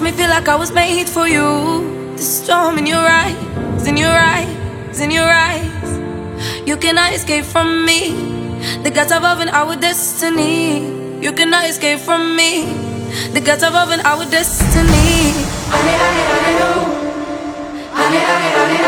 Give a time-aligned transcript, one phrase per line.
[0.00, 2.14] makes me feel like I was made for you.
[2.14, 5.90] The storm in your eyes, in your eyes, in your eyes.
[6.66, 8.12] You cannot escape from me.
[8.84, 10.86] The gods above and our destiny.
[11.20, 12.66] You cannot escape from me.
[13.32, 15.34] The gods above and our destiny.
[15.74, 16.72] Ale, ale, ale, ho.
[17.98, 18.87] Ale, ale, ale, ale,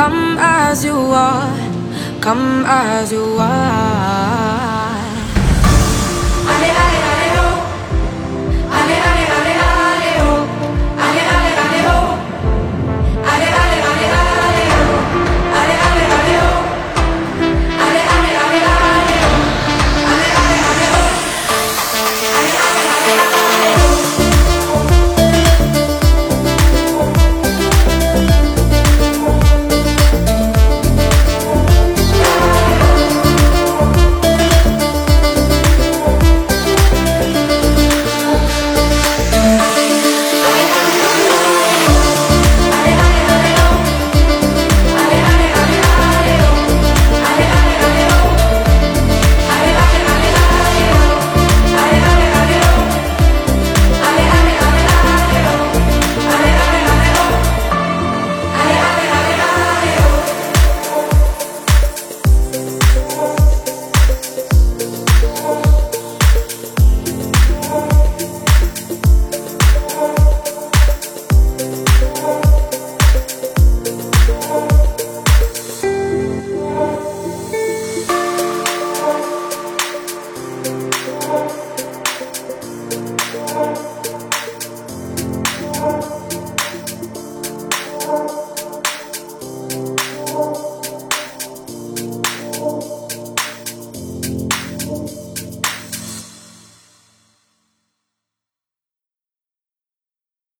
[0.00, 1.52] Come as you are,
[2.22, 4.49] come as you are.